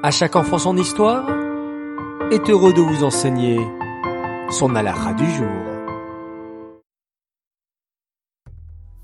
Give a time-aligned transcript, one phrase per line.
[0.00, 1.28] À chaque enfant son histoire
[2.30, 3.58] est heureux de vous enseigner
[4.48, 5.48] son alara du jour.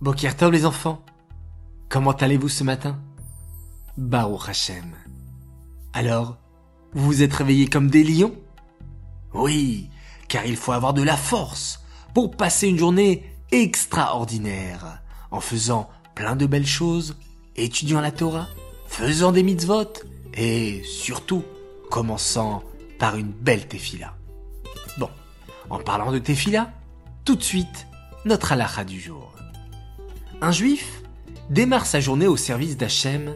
[0.00, 1.04] Bokertov les enfants,
[1.88, 2.96] comment allez-vous ce matin?
[3.96, 4.94] Baruch Hashem.
[5.94, 6.36] Alors,
[6.92, 8.36] vous vous êtes réveillés comme des lions?
[9.32, 9.90] Oui,
[10.28, 11.82] car il faut avoir de la force
[12.14, 15.02] pour passer une journée extraordinaire
[15.32, 17.16] en faisant plein de belles choses,
[17.56, 18.46] étudiant la Torah,
[18.86, 19.92] faisant des mitzvot
[20.36, 21.44] et surtout
[21.90, 22.62] commençant
[22.98, 24.16] par une belle tefila.
[24.98, 25.08] Bon,
[25.70, 26.72] en parlant de tefila,
[27.24, 27.86] tout de suite,
[28.24, 29.32] notre halakha du jour.
[30.40, 31.02] Un juif
[31.50, 33.34] démarre sa journée au service d'Hachem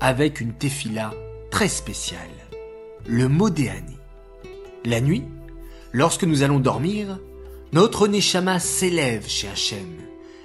[0.00, 1.12] avec une tefila
[1.50, 2.20] très spéciale,
[3.06, 3.96] le Modéani.
[4.84, 5.24] La nuit,
[5.92, 7.18] lorsque nous allons dormir,
[7.72, 9.96] notre Neshama s'élève chez Hachem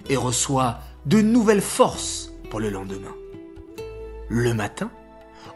[0.09, 3.15] et reçoit de nouvelles forces pour le lendemain.
[4.29, 4.91] Le matin,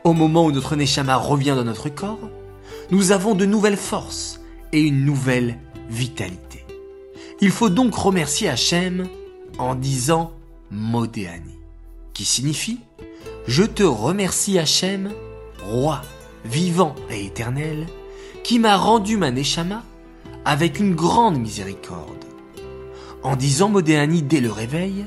[0.03, 2.29] au moment où notre Neshama revient dans notre corps,
[2.91, 5.57] nous avons de nouvelles forces et une nouvelle
[5.89, 6.65] vitalité.
[7.41, 9.07] Il faut donc remercier Hachem
[9.57, 10.31] en disant
[10.71, 11.57] Modéani,
[12.13, 12.79] qui signifie
[13.47, 15.11] Je te remercie Hachem,
[15.63, 16.01] roi,
[16.45, 17.87] vivant et éternel,
[18.43, 19.83] qui m'a rendu ma Neshama
[20.45, 22.25] avec une grande miséricorde.
[23.23, 25.05] En disant Modéani dès le réveil,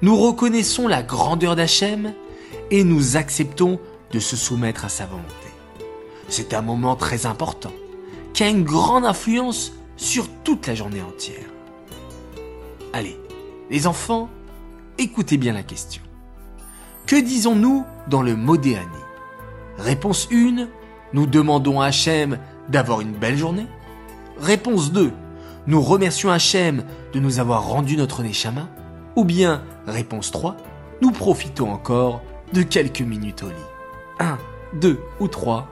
[0.00, 2.14] nous reconnaissons la grandeur d'Hachem
[2.70, 3.78] et nous acceptons
[4.12, 5.28] de se soumettre à sa volonté.
[6.28, 7.72] C'est un moment très important
[8.32, 11.46] qui a une grande influence sur toute la journée entière.
[12.92, 13.18] Allez,
[13.70, 14.28] les enfants,
[14.98, 16.02] écoutez bien la question.
[17.06, 18.86] Que disons-nous dans le Modéani
[19.78, 20.68] Réponse 1,
[21.12, 23.66] nous demandons à Hachem d'avoir une belle journée.
[24.38, 25.12] Réponse 2,
[25.66, 28.68] nous remercions Hachem de nous avoir rendu notre Neshama.
[29.16, 30.56] Ou bien, réponse 3,
[31.00, 33.71] nous profitons encore de quelques minutes au lit.
[34.22, 34.38] 1,
[34.74, 35.68] 2 ou 3,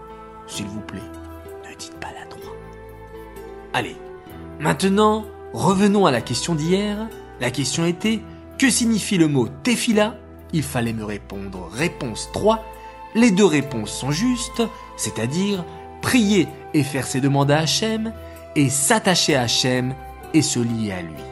[0.49, 0.99] s'il vous plaît,
[1.69, 2.41] ne dites pas la 3.
[3.73, 3.97] Allez,
[4.59, 7.09] maintenant, revenons à la question d'hier.
[7.41, 8.21] La question était,
[8.59, 10.17] que signifie le mot tefila
[10.53, 12.65] Il fallait me répondre réponse 3.
[13.15, 14.63] Les deux réponses sont justes,
[14.97, 15.65] c'est-à-dire
[16.03, 18.13] prier et faire ses demandes à Hachem,
[18.57, 19.95] et s'attacher à Hachem
[20.35, 21.23] et se lier à lui.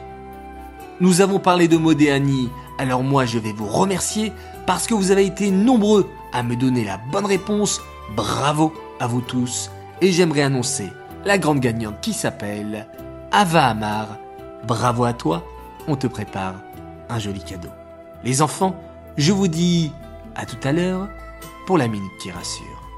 [1.01, 4.31] Nous avons parlé de Modéani, alors moi je vais vous remercier
[4.69, 7.81] parce que vous avez été nombreux à me donner la bonne réponse.
[8.15, 9.71] Bravo à vous tous.
[9.99, 10.93] Et j'aimerais annoncer
[11.25, 12.85] la grande gagnante qui s'appelle
[13.31, 14.19] Ava Amar.
[14.67, 15.43] Bravo à toi,
[15.87, 16.53] on te prépare
[17.09, 17.71] un joli cadeau.
[18.23, 18.75] Les enfants,
[19.17, 19.91] je vous dis
[20.35, 21.09] à tout à l'heure
[21.65, 22.88] pour la minute qui rassure.